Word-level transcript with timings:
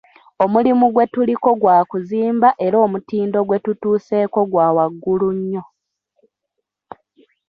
Omulimu 0.43 0.85
gwetuliko 0.93 1.49
gwa 1.61 1.77
kuzimba 1.89 2.49
era 2.65 2.77
omutindo 2.85 3.39
gwe 3.47 3.57
tutuuseeko 3.65 4.39
gwa 4.51 4.67
waggulu 4.75 5.27
nnyo. 5.37 5.63